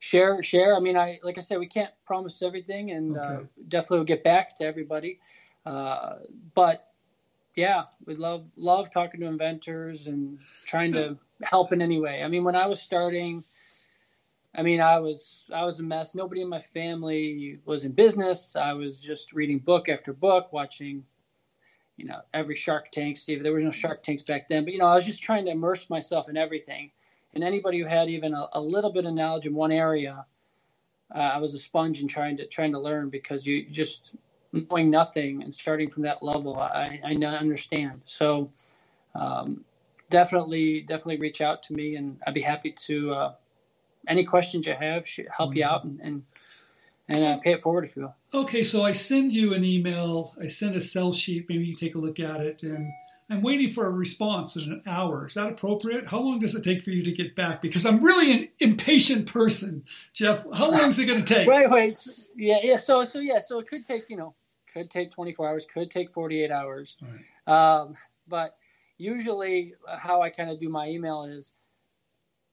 share 0.00 0.42
share. 0.42 0.76
I 0.76 0.80
mean, 0.80 0.96
I 0.96 1.20
like 1.22 1.38
I 1.38 1.40
said, 1.40 1.58
we 1.60 1.68
can't 1.68 1.92
promise 2.04 2.42
everything, 2.42 2.90
and 2.90 3.16
uh, 3.16 3.20
okay. 3.20 3.34
uh, 3.34 3.46
definitely 3.68 3.98
will 3.98 4.04
get 4.06 4.24
back 4.24 4.56
to 4.58 4.64
everybody. 4.64 5.20
Uh, 5.64 6.16
but 6.54 6.88
yeah, 7.54 7.84
we 8.06 8.16
love 8.16 8.46
love 8.56 8.90
talking 8.90 9.20
to 9.20 9.26
inventors 9.26 10.08
and 10.08 10.38
trying 10.66 10.92
to 10.94 11.16
help 11.42 11.72
in 11.72 11.80
any 11.80 12.00
way. 12.00 12.24
I 12.24 12.28
mean, 12.28 12.42
when 12.42 12.56
I 12.56 12.66
was 12.66 12.82
starting, 12.82 13.44
I 14.54 14.62
mean, 14.62 14.80
I 14.80 14.98
was 14.98 15.44
I 15.54 15.64
was 15.64 15.78
a 15.78 15.84
mess. 15.84 16.14
Nobody 16.14 16.42
in 16.42 16.48
my 16.48 16.60
family 16.60 17.58
was 17.64 17.84
in 17.84 17.92
business. 17.92 18.56
I 18.56 18.72
was 18.72 18.98
just 18.98 19.32
reading 19.32 19.58
book 19.60 19.88
after 19.88 20.12
book, 20.12 20.52
watching, 20.52 21.04
you 22.00 22.06
know, 22.06 22.22
every 22.32 22.56
Shark 22.56 22.90
Tank. 22.90 23.18
Steve, 23.18 23.42
there 23.42 23.52
was 23.52 23.62
no 23.62 23.70
Shark 23.70 24.02
Tanks 24.02 24.22
back 24.22 24.48
then, 24.48 24.64
but 24.64 24.72
you 24.72 24.78
know, 24.78 24.86
I 24.86 24.94
was 24.94 25.04
just 25.04 25.22
trying 25.22 25.44
to 25.44 25.50
immerse 25.50 25.90
myself 25.90 26.30
in 26.30 26.36
everything. 26.38 26.90
And 27.34 27.44
anybody 27.44 27.78
who 27.78 27.84
had 27.84 28.08
even 28.08 28.32
a, 28.32 28.48
a 28.54 28.60
little 28.60 28.90
bit 28.90 29.04
of 29.04 29.12
knowledge 29.12 29.46
in 29.46 29.54
one 29.54 29.70
area, 29.70 30.24
uh, 31.14 31.18
I 31.18 31.38
was 31.38 31.52
a 31.52 31.58
sponge 31.58 32.00
and 32.00 32.08
trying 32.08 32.38
to 32.38 32.46
trying 32.46 32.72
to 32.72 32.80
learn 32.80 33.10
because 33.10 33.44
you 33.44 33.68
just 33.68 34.12
knowing 34.52 34.90
nothing 34.90 35.42
and 35.42 35.54
starting 35.54 35.90
from 35.90 36.04
that 36.04 36.22
level, 36.22 36.58
I, 36.58 37.00
I 37.04 37.12
understand. 37.14 38.00
So 38.06 38.50
um, 39.14 39.62
definitely, 40.08 40.80
definitely 40.80 41.18
reach 41.18 41.42
out 41.42 41.64
to 41.64 41.74
me, 41.74 41.96
and 41.96 42.18
I'd 42.26 42.34
be 42.34 42.40
happy 42.40 42.72
to. 42.86 43.12
Uh, 43.12 43.32
any 44.08 44.24
questions 44.24 44.66
you 44.66 44.74
have, 44.74 45.06
help 45.36 45.54
you 45.54 45.62
out 45.62 45.84
and 45.84 46.00
and, 46.00 46.22
and 47.10 47.24
uh, 47.24 47.38
pay 47.38 47.52
it 47.52 47.62
forward 47.62 47.84
if 47.84 47.96
you 47.96 48.02
will. 48.02 48.42
Okay, 48.42 48.62
so 48.62 48.82
I 48.82 48.92
send 48.92 49.34
you 49.34 49.52
an 49.52 49.64
email. 49.64 50.34
I 50.40 50.46
send 50.46 50.76
a 50.76 50.80
sell 50.80 51.12
sheet. 51.12 51.46
Maybe 51.48 51.64
you 51.66 51.74
take 51.74 51.94
a 51.94 51.98
look 51.98 52.20
at 52.20 52.40
it, 52.40 52.62
and 52.62 52.92
I'm 53.28 53.42
waiting 53.42 53.68
for 53.68 53.86
a 53.86 53.90
response 53.90 54.56
in 54.56 54.62
an 54.64 54.82
hour. 54.86 55.26
Is 55.26 55.34
that 55.34 55.50
appropriate? 55.50 56.08
How 56.08 56.20
long 56.20 56.38
does 56.38 56.54
it 56.54 56.62
take 56.62 56.82
for 56.82 56.90
you 56.90 57.02
to 57.02 57.12
get 57.12 57.34
back? 57.34 57.60
Because 57.60 57.84
I'm 57.84 58.02
really 58.02 58.32
an 58.32 58.48
impatient 58.60 59.30
person, 59.30 59.84
Jeff. 60.14 60.44
How 60.54 60.70
long 60.70 60.88
is 60.88 60.98
it 60.98 61.06
going 61.06 61.22
to 61.22 61.34
take? 61.34 61.48
Right, 61.48 61.68
wait. 61.68 61.92
Yeah, 62.36 62.58
yeah. 62.62 62.76
So, 62.76 63.04
so 63.04 63.18
yeah. 63.18 63.40
So 63.40 63.58
it 63.58 63.68
could 63.68 63.84
take 63.84 64.08
you 64.08 64.16
know 64.16 64.34
could 64.72 64.88
take 64.88 65.10
24 65.10 65.48
hours, 65.48 65.66
could 65.72 65.90
take 65.90 66.12
48 66.12 66.50
hours. 66.52 66.96
Right. 67.02 67.80
Um, 67.80 67.96
but 68.28 68.56
usually, 68.98 69.74
how 69.98 70.22
I 70.22 70.30
kind 70.30 70.48
of 70.48 70.60
do 70.60 70.68
my 70.68 70.88
email 70.88 71.24
is, 71.24 71.50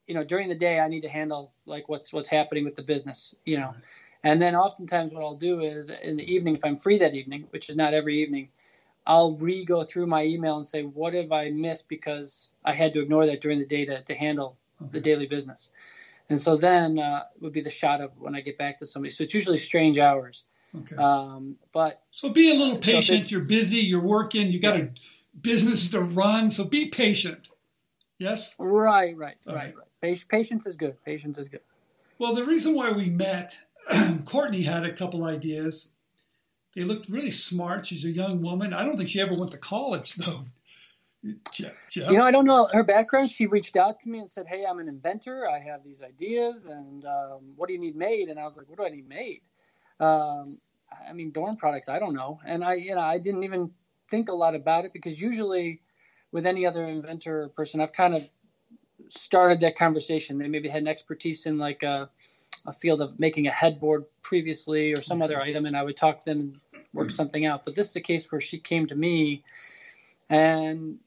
you 0.07 0.15
know, 0.15 0.23
during 0.23 0.49
the 0.49 0.57
day 0.57 0.79
I 0.79 0.87
need 0.87 1.01
to 1.01 1.09
handle 1.09 1.53
like 1.67 1.87
what's 1.89 2.11
what's 2.11 2.29
happening 2.29 2.65
with 2.65 2.75
the 2.75 2.81
business, 2.81 3.35
you 3.45 3.57
know. 3.57 3.75
And 4.27 4.41
then 4.41 4.55
oftentimes 4.55 5.13
what 5.13 5.23
I'll 5.23 5.37
do 5.37 5.61
is 5.61 5.89
in 5.89 6.17
the 6.17 6.33
evening, 6.33 6.57
if 6.57 6.65
I'm 6.65 6.75
free 6.75 6.97
that 6.97 7.13
evening, 7.13 7.47
which 7.51 7.69
is 7.69 7.77
not 7.77 7.93
every 7.93 8.21
evening, 8.21 8.49
I'll 9.05 9.37
re 9.37 9.63
go 9.63 9.85
through 9.85 10.07
my 10.07 10.25
email 10.25 10.57
and 10.57 10.67
say, 10.67 10.83
what 10.83 11.13
have 11.13 11.31
I 11.31 11.49
missed 11.49 11.87
because 11.87 12.47
I 12.65 12.73
had 12.73 12.91
to 12.95 13.01
ignore 13.01 13.25
that 13.25 13.39
during 13.39 13.57
the 13.59 13.65
day 13.65 13.85
to, 13.85 14.01
to 14.01 14.13
handle 14.13 14.57
okay. 14.81 14.91
the 14.91 14.99
daily 14.99 15.27
business. 15.27 15.69
And 16.29 16.41
so 16.41 16.57
then 16.57 16.99
uh, 16.99 17.23
would 17.39 17.53
be 17.53 17.61
the 17.61 17.69
shot 17.69 18.01
of 18.01 18.11
when 18.19 18.35
I 18.35 18.41
get 18.41 18.57
back 18.57 18.79
to 18.79 18.85
somebody. 18.85 19.11
So 19.11 19.23
it's 19.23 19.33
usually 19.33 19.59
strange 19.59 19.97
hours. 19.97 20.43
Okay. 20.75 20.97
Um, 20.97 21.55
but 21.71 22.01
so 22.11 22.29
be 22.29 22.51
a 22.51 22.53
little 22.53 22.79
patient. 22.79 23.29
So 23.29 23.37
you're 23.37 23.47
busy. 23.47 23.77
You're 23.77 24.01
working. 24.01 24.51
You 24.51 24.59
got 24.59 24.75
yeah. 24.75 24.83
a 24.83 25.39
business 25.39 25.89
to 25.91 26.01
run. 26.01 26.49
So 26.49 26.65
be 26.65 26.87
patient. 26.87 27.47
Yes. 28.17 28.55
Right. 28.59 29.15
Right. 29.15 29.37
All 29.47 29.55
right. 29.55 29.73
Right. 30.03 30.27
Patience 30.27 30.67
is 30.67 30.75
good. 30.75 31.01
Patience 31.05 31.37
is 31.37 31.47
good. 31.47 31.61
Well, 32.19 32.35
the 32.35 32.43
reason 32.43 32.73
why 32.75 32.91
we 32.91 33.09
met, 33.09 33.61
Courtney 34.25 34.63
had 34.63 34.85
a 34.85 34.93
couple 34.93 35.23
ideas. 35.23 35.91
They 36.75 36.83
looked 36.83 37.09
really 37.09 37.31
smart. 37.31 37.85
She's 37.85 38.05
a 38.05 38.11
young 38.11 38.41
woman. 38.41 38.73
I 38.73 38.83
don't 38.83 38.97
think 38.97 39.09
she 39.09 39.21
ever 39.21 39.33
went 39.37 39.51
to 39.51 39.57
college 39.57 40.15
though. 40.15 40.45
Jeff. 41.51 41.73
You 41.95 42.17
know, 42.17 42.25
I 42.25 42.31
don't 42.31 42.45
know 42.45 42.67
her 42.71 42.83
background. 42.83 43.29
She 43.31 43.47
reached 43.47 43.75
out 43.75 43.99
to 44.01 44.09
me 44.09 44.19
and 44.19 44.29
said, 44.29 44.45
"Hey, 44.47 44.63
I'm 44.69 44.79
an 44.79 44.87
inventor. 44.87 45.49
I 45.49 45.59
have 45.59 45.83
these 45.83 46.03
ideas, 46.03 46.65
and 46.65 47.03
um, 47.05 47.53
what 47.55 47.67
do 47.67 47.73
you 47.73 47.79
need 47.79 47.95
made?" 47.95 48.29
And 48.29 48.39
I 48.39 48.43
was 48.43 48.55
like, 48.55 48.69
"What 48.69 48.77
do 48.77 48.85
I 48.85 48.89
need 48.89 49.09
made?" 49.09 49.41
Um, 49.99 50.59
I 51.09 51.13
mean, 51.13 51.31
dorm 51.31 51.57
products. 51.57 51.89
I 51.89 51.99
don't 51.99 52.13
know, 52.13 52.39
and 52.45 52.63
I, 52.63 52.75
you 52.75 52.93
know, 52.93 53.01
I 53.01 53.17
didn't 53.17 53.43
even 53.43 53.71
think 54.09 54.29
a 54.29 54.33
lot 54.33 54.55
about 54.55 54.85
it 54.85 54.93
because 54.93 55.19
usually, 55.19 55.81
with 56.31 56.45
any 56.45 56.65
other 56.65 56.85
inventor 56.87 57.43
or 57.43 57.49
person, 57.49 57.81
I've 57.81 57.93
kind 57.93 58.13
of 58.13 58.29
started 59.09 59.59
that 59.61 59.75
conversation. 59.75 60.37
They 60.37 60.47
maybe 60.47 60.69
had 60.69 60.83
an 60.83 60.87
expertise 60.87 61.45
in 61.45 61.57
like 61.57 61.83
a, 61.83 62.09
a 62.67 62.73
field 62.73 63.01
of 63.01 63.17
making 63.17 63.47
a 63.47 63.51
headboard 63.51 64.05
previously 64.21 64.93
or 64.93 65.01
some 65.01 65.21
other 65.21 65.41
item, 65.41 65.65
and 65.65 65.75
I 65.75 65.81
would 65.81 65.95
talk 65.97 66.23
to 66.23 66.33
them 66.33 66.39
and 66.41 66.81
work 66.93 67.11
something 67.11 67.45
out. 67.45 67.63
But 67.63 67.75
this 67.75 67.87
is 67.87 67.93
the 67.93 68.01
case 68.01 68.29
where 68.31 68.41
she 68.41 68.59
came 68.59 68.87
to 68.87 68.95
me, 68.95 69.43
and 70.29 70.99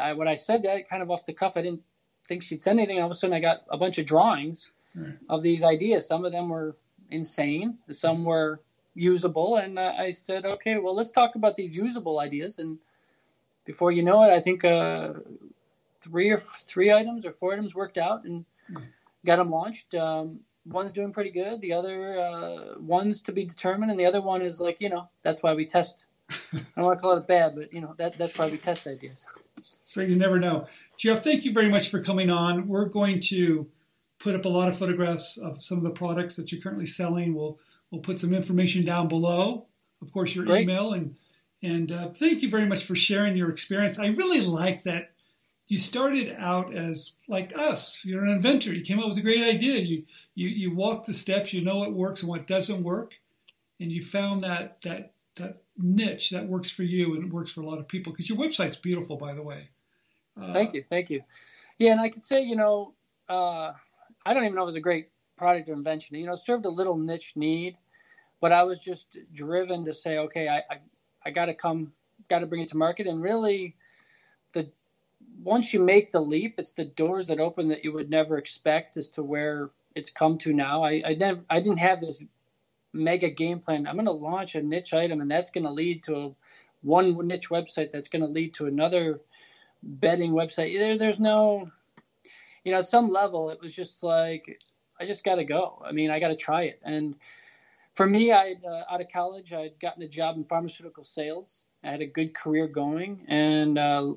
I, 0.00 0.14
when 0.14 0.26
I 0.26 0.36
said 0.36 0.62
that 0.62 0.88
kind 0.88 1.02
of 1.02 1.10
off 1.10 1.26
the 1.26 1.34
cuff, 1.34 1.52
I 1.56 1.62
didn't 1.62 1.82
think 2.26 2.42
she'd 2.42 2.62
send 2.62 2.80
anything. 2.80 2.98
All 2.98 3.06
of 3.06 3.10
a 3.10 3.14
sudden, 3.14 3.36
I 3.36 3.40
got 3.40 3.64
a 3.68 3.76
bunch 3.76 3.98
of 3.98 4.06
drawings 4.06 4.70
right. 4.94 5.14
of 5.28 5.42
these 5.42 5.62
ideas. 5.62 6.08
Some 6.08 6.24
of 6.24 6.32
them 6.32 6.48
were 6.48 6.76
insane, 7.10 7.78
some 7.90 8.24
were 8.24 8.60
usable, 8.94 9.56
and 9.56 9.78
uh, 9.78 9.92
I 9.98 10.12
said, 10.12 10.46
okay, 10.46 10.78
well, 10.78 10.94
let's 10.94 11.10
talk 11.10 11.34
about 11.34 11.56
these 11.56 11.76
usable 11.76 12.18
ideas. 12.20 12.54
And 12.58 12.78
before 13.66 13.92
you 13.92 14.02
know 14.02 14.22
it, 14.22 14.32
I 14.32 14.40
think 14.40 14.64
uh, 14.64 15.12
three 16.00 16.30
or 16.30 16.42
three 16.66 16.90
items 16.90 17.26
or 17.26 17.32
four 17.32 17.52
items 17.52 17.74
worked 17.74 17.98
out 17.98 18.24
and 18.24 18.46
got 19.26 19.36
them 19.36 19.50
launched. 19.50 19.94
Um, 19.94 20.40
one's 20.66 20.92
doing 20.92 21.12
pretty 21.12 21.30
good. 21.30 21.60
The 21.60 21.72
other 21.72 22.18
uh, 22.18 22.80
one's 22.80 23.22
to 23.22 23.32
be 23.32 23.44
determined, 23.44 23.90
and 23.90 24.00
the 24.00 24.06
other 24.06 24.20
one 24.20 24.42
is 24.42 24.60
like 24.60 24.80
you 24.80 24.88
know 24.88 25.08
that's 25.22 25.42
why 25.42 25.54
we 25.54 25.66
test. 25.66 26.04
I 26.30 26.36
don't 26.76 26.86
want 26.86 26.98
to 26.98 27.02
call 27.02 27.16
it 27.16 27.26
bad, 27.26 27.54
but 27.54 27.72
you 27.72 27.80
know 27.80 27.94
that 27.98 28.16
that's 28.18 28.38
why 28.38 28.48
we 28.48 28.56
test 28.56 28.86
ideas. 28.86 29.24
So 29.60 30.00
you 30.00 30.16
never 30.16 30.38
know. 30.40 30.66
Jeff, 30.96 31.22
thank 31.22 31.44
you 31.44 31.52
very 31.52 31.68
much 31.68 31.90
for 31.90 32.02
coming 32.02 32.30
on. 32.30 32.66
We're 32.68 32.88
going 32.88 33.20
to 33.28 33.68
put 34.18 34.34
up 34.34 34.44
a 34.44 34.48
lot 34.48 34.68
of 34.68 34.78
photographs 34.78 35.36
of 35.36 35.62
some 35.62 35.78
of 35.78 35.84
the 35.84 35.90
products 35.90 36.36
that 36.36 36.50
you're 36.50 36.60
currently 36.60 36.86
selling. 36.86 37.34
We'll 37.34 37.58
we'll 37.90 38.00
put 38.00 38.20
some 38.20 38.32
information 38.32 38.84
down 38.84 39.08
below. 39.08 39.66
Of 40.02 40.12
course, 40.12 40.34
your 40.34 40.44
Great. 40.44 40.62
email 40.62 40.92
and 40.92 41.16
and 41.62 41.90
uh, 41.90 42.10
thank 42.10 42.42
you 42.42 42.50
very 42.50 42.66
much 42.66 42.84
for 42.84 42.94
sharing 42.94 43.36
your 43.36 43.50
experience. 43.50 43.98
I 43.98 44.06
really 44.06 44.40
like 44.40 44.82
that 44.82 45.13
you 45.66 45.78
started 45.78 46.34
out 46.38 46.74
as 46.74 47.16
like 47.28 47.56
us. 47.56 48.04
You're 48.04 48.22
an 48.22 48.30
inventor. 48.30 48.72
You 48.72 48.82
came 48.82 49.00
up 49.00 49.08
with 49.08 49.18
a 49.18 49.22
great 49.22 49.42
idea. 49.42 49.80
You 49.80 50.04
you 50.34 50.48
you 50.48 50.74
walk 50.74 51.06
the 51.06 51.14
steps. 51.14 51.52
You 51.52 51.62
know 51.62 51.78
what 51.78 51.94
works 51.94 52.22
and 52.22 52.28
what 52.28 52.46
doesn't 52.46 52.82
work, 52.82 53.12
and 53.80 53.90
you 53.90 54.02
found 54.02 54.42
that 54.42 54.82
that 54.82 55.14
that 55.36 55.62
niche 55.76 56.30
that 56.30 56.46
works 56.46 56.70
for 56.70 56.84
you 56.84 57.14
and 57.14 57.24
it 57.24 57.32
works 57.32 57.50
for 57.50 57.60
a 57.60 57.66
lot 57.66 57.78
of 57.78 57.88
people. 57.88 58.12
Because 58.12 58.28
your 58.28 58.38
website's 58.38 58.76
beautiful, 58.76 59.16
by 59.16 59.32
the 59.32 59.42
way. 59.42 59.70
Uh, 60.40 60.52
thank 60.52 60.74
you, 60.74 60.84
thank 60.88 61.10
you. 61.10 61.22
Yeah, 61.78 61.92
and 61.92 62.00
I 62.00 62.08
could 62.08 62.24
say, 62.24 62.42
you 62.42 62.56
know, 62.56 62.94
uh, 63.28 63.72
I 64.24 64.34
don't 64.34 64.44
even 64.44 64.54
know 64.54 64.62
it 64.62 64.66
was 64.66 64.76
a 64.76 64.80
great 64.80 65.08
product 65.36 65.68
or 65.68 65.72
invention. 65.72 66.16
You 66.16 66.26
know, 66.26 66.36
served 66.36 66.66
a 66.66 66.70
little 66.70 66.96
niche 66.96 67.32
need, 67.36 67.76
but 68.40 68.52
I 68.52 68.62
was 68.64 68.78
just 68.80 69.16
driven 69.32 69.84
to 69.86 69.94
say, 69.94 70.18
okay, 70.18 70.48
I 70.48 70.58
I, 70.58 70.78
I 71.24 71.30
got 71.30 71.46
to 71.46 71.54
come, 71.54 71.92
got 72.28 72.40
to 72.40 72.46
bring 72.46 72.60
it 72.60 72.68
to 72.68 72.76
market, 72.76 73.06
and 73.06 73.22
really, 73.22 73.76
once 75.44 75.72
you 75.74 75.80
make 75.80 76.10
the 76.10 76.20
leap, 76.20 76.54
it's 76.58 76.72
the 76.72 76.84
doors 76.84 77.26
that 77.26 77.38
open 77.38 77.68
that 77.68 77.84
you 77.84 77.92
would 77.92 78.10
never 78.10 78.38
expect 78.38 78.96
as 78.96 79.08
to 79.08 79.22
where 79.22 79.70
it's 79.94 80.10
come 80.10 80.38
to 80.38 80.52
now. 80.52 80.82
I, 80.82 81.02
I 81.06 81.14
never, 81.14 81.40
I 81.50 81.60
didn't 81.60 81.78
have 81.78 82.00
this 82.00 82.22
mega 82.92 83.28
game 83.28 83.60
plan. 83.60 83.86
I'm 83.86 83.96
going 83.96 84.06
to 84.06 84.12
launch 84.12 84.54
a 84.54 84.62
niche 84.62 84.94
item, 84.94 85.20
and 85.20 85.30
that's 85.30 85.50
going 85.50 85.64
to 85.64 85.70
lead 85.70 86.02
to 86.04 86.16
a, 86.16 86.30
one 86.82 87.26
niche 87.26 87.50
website 87.50 87.92
that's 87.92 88.08
going 88.08 88.22
to 88.22 88.28
lead 88.28 88.54
to 88.54 88.66
another 88.66 89.20
bedding 89.82 90.32
website. 90.32 90.78
There, 90.78 90.98
there's 90.98 91.20
no, 91.20 91.70
you 92.64 92.72
know, 92.72 92.80
some 92.80 93.10
level, 93.10 93.50
it 93.50 93.60
was 93.60 93.74
just 93.74 94.02
like 94.02 94.60
I 94.98 95.06
just 95.06 95.24
got 95.24 95.36
to 95.36 95.44
go. 95.44 95.82
I 95.84 95.92
mean, 95.92 96.10
I 96.10 96.20
got 96.20 96.28
to 96.28 96.36
try 96.36 96.62
it. 96.62 96.80
And 96.84 97.16
for 97.94 98.06
me, 98.06 98.32
I 98.32 98.54
uh, 98.66 98.82
out 98.90 99.00
of 99.00 99.08
college, 99.12 99.52
I'd 99.52 99.78
gotten 99.80 100.02
a 100.02 100.08
job 100.08 100.36
in 100.36 100.44
pharmaceutical 100.44 101.04
sales. 101.04 101.62
I 101.82 101.90
had 101.90 102.00
a 102.00 102.06
good 102.06 102.34
career 102.34 102.66
going, 102.66 103.26
and 103.28 103.78
uh, 103.78 104.14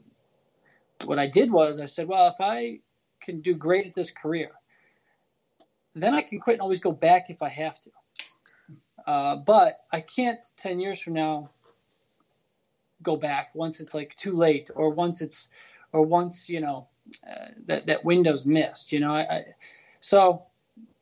what 1.05 1.19
I 1.19 1.27
did 1.27 1.51
was 1.51 1.79
I 1.79 1.85
said, 1.85 2.07
well, 2.07 2.27
if 2.27 2.39
I 2.39 2.79
can 3.21 3.41
do 3.41 3.53
great 3.55 3.87
at 3.87 3.95
this 3.95 4.11
career, 4.11 4.51
then 5.95 6.13
I 6.13 6.21
can 6.21 6.39
quit 6.39 6.55
and 6.55 6.61
always 6.61 6.79
go 6.79 6.91
back 6.91 7.29
if 7.29 7.41
I 7.41 7.49
have 7.49 7.79
to. 7.81 7.89
Uh, 9.05 9.35
but 9.37 9.85
I 9.91 10.01
can't 10.01 10.39
10 10.57 10.79
years 10.79 10.99
from 10.99 11.13
now 11.13 11.49
go 13.03 13.15
back 13.15 13.53
once 13.53 13.79
it's 13.79 13.93
like 13.93 14.15
too 14.15 14.35
late 14.35 14.69
or 14.75 14.89
once 14.89 15.21
it's 15.21 15.49
or 15.93 16.01
once 16.01 16.49
you 16.49 16.59
know 16.59 16.87
uh, 17.29 17.49
that 17.67 17.85
that 17.85 18.03
window's 18.03 18.43
missed 18.43 18.91
you 18.91 18.99
know 18.99 19.11
I, 19.11 19.21
I, 19.21 19.45
so 20.01 20.43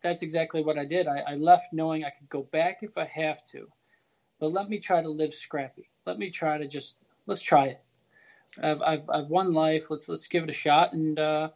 that's 0.03 0.21
exactly 0.21 0.61
what 0.61 0.77
I 0.77 0.85
did. 0.85 1.07
I, 1.07 1.19
I 1.19 1.35
left 1.35 1.73
knowing 1.73 2.03
I 2.03 2.11
could 2.11 2.29
go 2.29 2.43
back 2.43 2.79
if 2.83 2.97
I 2.97 3.05
have 3.05 3.43
to 3.51 3.67
but 4.39 4.51
let 4.51 4.69
me 4.69 4.79
try 4.79 5.01
to 5.01 5.09
live 5.09 5.33
scrappy. 5.33 5.89
Let 6.05 6.19
me 6.19 6.29
try 6.29 6.57
to 6.57 6.67
just 6.67 6.95
let's 7.25 7.41
try 7.41 7.67
it 7.67 7.81
I've 8.61 8.81
I've, 8.81 9.09
I've 9.09 9.27
one 9.27 9.53
life 9.53 9.83
let's 9.89 10.07
let's 10.07 10.27
give 10.27 10.43
it 10.43 10.49
a 10.49 10.53
shot 10.53 10.93
and 10.93 11.19
uh, 11.19 11.49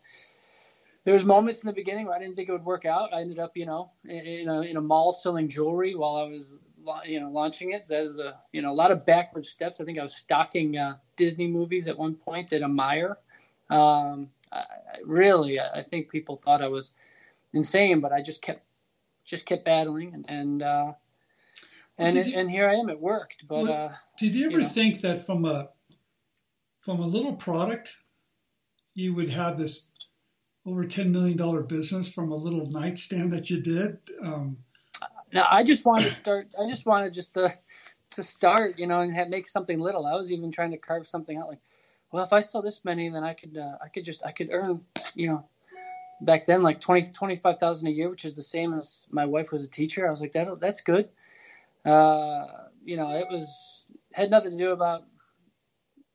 there 1.09 1.13
was 1.13 1.25
moments 1.25 1.63
in 1.63 1.67
the 1.67 1.73
beginning 1.73 2.05
where 2.05 2.15
I 2.15 2.19
didn't 2.19 2.35
think 2.35 2.49
it 2.49 2.51
would 2.51 2.65
work 2.65 2.85
out. 2.85 3.13
I 3.13 3.21
ended 3.21 3.39
up, 3.39 3.55
you 3.55 3.65
know, 3.65 3.91
in 4.05 4.47
a, 4.47 4.61
in 4.61 4.77
a 4.77 4.81
mall 4.81 5.13
selling 5.13 5.49
jewelry 5.49 5.95
while 5.95 6.17
I 6.17 6.23
was, 6.25 6.53
you 7.05 7.19
know, 7.19 7.29
launching 7.29 7.71
it. 7.71 7.85
There's 7.87 8.17
a, 8.17 8.35
you 8.51 8.61
know, 8.61 8.71
a 8.71 8.75
lot 8.75 8.91
of 8.91 9.05
backward 9.05 9.45
steps. 9.45 9.79
I 9.81 9.85
think 9.85 9.97
I 9.97 10.03
was 10.03 10.15
stocking 10.15 10.77
uh, 10.77 10.97
Disney 11.17 11.47
movies 11.47 11.87
at 11.87 11.97
one 11.97 12.15
point 12.15 12.53
at 12.53 12.61
a. 12.61 12.65
Um, 12.65 14.29
I, 14.51 14.63
really, 15.05 15.59
I 15.59 15.83
think 15.83 16.09
people 16.09 16.41
thought 16.43 16.61
I 16.61 16.67
was 16.67 16.91
insane, 17.53 18.01
but 18.01 18.11
I 18.11 18.21
just 18.21 18.41
kept, 18.41 18.63
just 19.25 19.45
kept 19.45 19.65
battling, 19.65 20.13
and 20.13 20.25
and 20.27 20.63
uh, 20.63 20.91
and, 21.97 22.15
you, 22.15 22.33
and 22.35 22.49
here 22.51 22.67
I 22.69 22.75
am. 22.75 22.89
It 22.89 22.99
worked, 22.99 23.47
but 23.47 23.63
well, 23.63 23.71
uh, 23.71 23.95
did 24.17 24.33
you 24.33 24.45
ever 24.47 24.57
you 24.57 24.61
know, 24.61 24.67
think 24.67 25.01
that 25.01 25.25
from 25.25 25.45
a 25.45 25.69
from 26.79 26.99
a 26.99 27.05
little 27.05 27.35
product, 27.35 27.97
you 28.93 29.13
would 29.13 29.31
have 29.31 29.57
this 29.57 29.87
over 30.65 30.85
$10 30.85 31.11
million 31.11 31.65
business 31.65 32.11
from 32.11 32.31
a 32.31 32.35
little 32.35 32.65
nightstand 32.67 33.31
that 33.31 33.49
you 33.49 33.61
did? 33.61 33.97
Um, 34.21 34.57
no, 35.33 35.45
I 35.49 35.63
just 35.63 35.85
wanted 35.85 36.05
to 36.05 36.11
start. 36.11 36.53
I 36.61 36.69
just 36.69 36.85
wanted 36.85 37.13
just 37.13 37.33
to, 37.35 37.53
to 38.11 38.23
start, 38.23 38.77
you 38.77 38.87
know, 38.87 39.01
and 39.01 39.15
have, 39.15 39.29
make 39.29 39.47
something 39.47 39.79
little. 39.79 40.05
I 40.05 40.15
was 40.15 40.31
even 40.31 40.51
trying 40.51 40.71
to 40.71 40.77
carve 40.77 41.07
something 41.07 41.37
out 41.37 41.47
like, 41.47 41.59
well, 42.11 42.23
if 42.23 42.33
I 42.33 42.41
sell 42.41 42.61
this 42.61 42.83
many, 42.83 43.09
then 43.09 43.23
I 43.23 43.33
could, 43.33 43.57
uh, 43.57 43.77
I 43.83 43.87
could 43.87 44.03
just, 44.03 44.25
I 44.25 44.31
could 44.31 44.49
earn, 44.51 44.81
you 45.13 45.27
know, 45.27 45.45
back 46.21 46.45
then 46.45 46.63
like 46.63 46.81
20, 46.81 47.11
25,000 47.11 47.87
a 47.87 47.91
year, 47.91 48.09
which 48.09 48.25
is 48.25 48.35
the 48.35 48.41
same 48.41 48.73
as 48.73 49.03
my 49.11 49.25
wife 49.25 49.51
was 49.51 49.63
a 49.63 49.69
teacher. 49.69 50.07
I 50.07 50.11
was 50.11 50.19
like, 50.19 50.33
that, 50.33 50.59
that's 50.59 50.81
good. 50.81 51.09
Uh, 51.85 52.47
you 52.83 52.97
know, 52.97 53.11
it 53.11 53.27
was, 53.29 53.85
had 54.11 54.31
nothing 54.31 54.51
to 54.51 54.57
do 54.57 54.71
about 54.71 55.03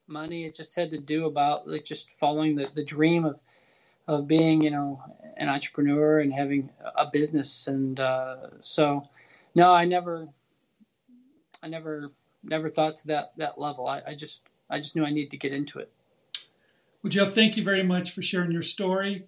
money. 0.06 0.44
It 0.44 0.54
just 0.54 0.74
had 0.74 0.90
to 0.90 0.98
do 0.98 1.26
about 1.26 1.68
like 1.68 1.84
just 1.84 2.10
following 2.18 2.56
the, 2.56 2.68
the 2.74 2.84
dream 2.84 3.24
of, 3.24 3.38
of 4.06 4.26
being, 4.26 4.62
you 4.62 4.70
know, 4.70 5.02
an 5.36 5.48
entrepreneur 5.48 6.20
and 6.20 6.32
having 6.32 6.70
a 6.96 7.06
business. 7.10 7.66
And 7.66 7.98
uh, 7.98 8.36
so, 8.60 9.08
no, 9.54 9.72
I 9.72 9.84
never, 9.84 10.28
I 11.62 11.68
never, 11.68 12.12
never 12.42 12.68
thought 12.68 12.96
to 12.96 13.06
that 13.08 13.32
that 13.38 13.58
level. 13.58 13.86
I, 13.86 14.02
I 14.06 14.14
just, 14.14 14.40
I 14.68 14.78
just 14.78 14.94
knew 14.94 15.04
I 15.04 15.10
needed 15.10 15.30
to 15.30 15.38
get 15.38 15.52
into 15.52 15.78
it. 15.78 15.90
Well, 17.02 17.10
Jeff, 17.10 17.32
thank 17.32 17.56
you 17.56 17.64
very 17.64 17.82
much 17.82 18.12
for 18.12 18.22
sharing 18.22 18.50
your 18.50 18.62
story. 18.62 19.24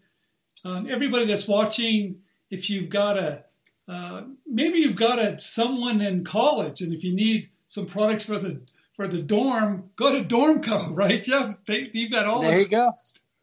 Um, 0.64 0.88
everybody 0.90 1.26
that's 1.26 1.46
watching, 1.46 2.22
if 2.50 2.70
you've 2.70 2.88
got 2.88 3.18
a, 3.18 3.44
uh, 3.88 4.22
maybe 4.46 4.78
you've 4.78 4.96
got 4.96 5.18
a 5.18 5.38
someone 5.38 6.00
in 6.00 6.24
college, 6.24 6.80
and 6.80 6.92
if 6.92 7.04
you 7.04 7.14
need 7.14 7.50
some 7.66 7.86
products 7.86 8.24
for 8.24 8.38
the 8.38 8.62
for 8.96 9.06
the 9.06 9.22
dorm, 9.22 9.90
go 9.96 10.12
to 10.12 10.24
Dormco, 10.24 10.88
right, 10.96 11.22
Jeff? 11.22 11.64
They, 11.66 11.88
you've 11.92 12.10
got 12.10 12.26
all. 12.26 12.40
There 12.40 12.50
this. 12.50 12.68
There 12.68 12.80
you 12.80 12.86
go. 12.86 12.92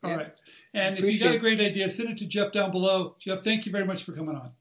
All 0.03 0.09
yeah. 0.09 0.17
right. 0.17 0.41
And 0.73 0.97
if 0.97 1.05
you 1.05 1.19
got 1.19 1.35
a 1.35 1.39
great 1.39 1.59
idea, 1.59 1.87
send 1.87 2.09
it 2.09 2.17
to 2.17 2.27
Jeff 2.27 2.51
down 2.51 2.71
below. 2.71 3.15
Jeff, 3.19 3.43
thank 3.43 3.65
you 3.65 3.71
very 3.71 3.85
much 3.85 4.03
for 4.03 4.11
coming 4.11 4.35
on. 4.35 4.51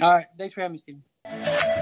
All 0.00 0.14
right. 0.14 0.26
Thanks 0.38 0.54
for 0.54 0.60
having 0.60 0.74
me, 0.74 0.78
Stephen. 0.78 1.74